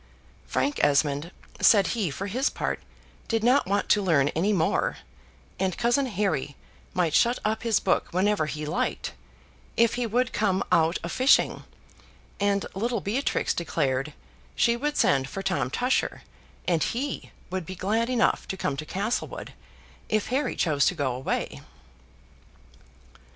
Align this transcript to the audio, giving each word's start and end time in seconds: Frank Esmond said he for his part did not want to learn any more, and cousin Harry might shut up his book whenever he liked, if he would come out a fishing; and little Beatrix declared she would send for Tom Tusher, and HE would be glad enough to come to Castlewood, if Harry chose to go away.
Frank 0.47 0.83
Esmond 0.83 1.29
said 1.59 1.85
he 1.93 2.09
for 2.09 2.25
his 2.25 2.49
part 2.49 2.79
did 3.27 3.43
not 3.43 3.67
want 3.67 3.87
to 3.89 4.01
learn 4.01 4.29
any 4.29 4.51
more, 4.51 4.97
and 5.59 5.77
cousin 5.77 6.07
Harry 6.07 6.55
might 6.95 7.13
shut 7.13 7.37
up 7.45 7.61
his 7.61 7.79
book 7.79 8.07
whenever 8.09 8.47
he 8.47 8.65
liked, 8.65 9.13
if 9.77 9.93
he 9.93 10.07
would 10.07 10.33
come 10.33 10.63
out 10.71 10.97
a 11.03 11.09
fishing; 11.09 11.65
and 12.39 12.65
little 12.73 12.99
Beatrix 12.99 13.53
declared 13.53 14.13
she 14.55 14.75
would 14.75 14.97
send 14.97 15.29
for 15.29 15.43
Tom 15.43 15.69
Tusher, 15.69 16.23
and 16.67 16.81
HE 16.81 17.29
would 17.51 17.67
be 17.67 17.75
glad 17.75 18.09
enough 18.09 18.47
to 18.47 18.57
come 18.57 18.75
to 18.77 18.87
Castlewood, 18.87 19.53
if 20.09 20.29
Harry 20.29 20.55
chose 20.55 20.87
to 20.87 20.95
go 20.95 21.13
away. 21.13 21.61